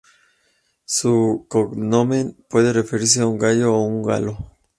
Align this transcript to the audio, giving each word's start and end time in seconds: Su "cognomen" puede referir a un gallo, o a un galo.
Su 0.87 1.45
"cognomen" 1.47 2.35
puede 2.49 2.73
referir 2.73 3.07
a 3.21 3.27
un 3.27 3.37
gallo, 3.37 3.75
o 3.75 3.77
a 3.77 3.85
un 3.87 4.01
galo. 4.01 4.35